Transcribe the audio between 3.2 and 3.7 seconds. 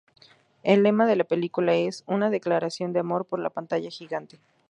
por la